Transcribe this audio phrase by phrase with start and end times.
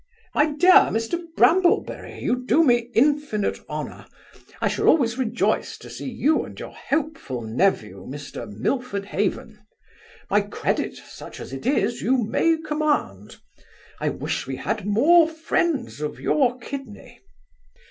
[0.33, 2.21] 'My dear Mr Brambleberry!
[2.23, 4.07] you do me infinite honour
[4.59, 9.59] I shall always rejoice to see you and your hopeful nephew, Mr Milfordhaven
[10.27, 13.35] My credit, such as it is, you may command
[13.99, 17.21] I wish we had more friends of your kidney.